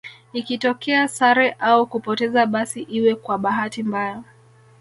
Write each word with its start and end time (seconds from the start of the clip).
Ikitokea 0.33 1.07
sare 1.07 1.51
au 1.59 1.85
kupoteza 1.87 2.45
basi 2.45 2.81
iwe 2.81 3.15
kwa 3.15 3.37
bahati 3.37 3.83
mbaya 3.83 4.23